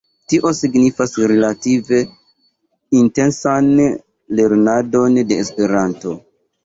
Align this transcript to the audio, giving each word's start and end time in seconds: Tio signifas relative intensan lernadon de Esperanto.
Tio 0.31 0.51
signifas 0.59 1.11
relative 1.31 1.99
intensan 3.01 3.69
lernadon 4.41 5.21
de 5.33 5.39
Esperanto. 5.45 6.17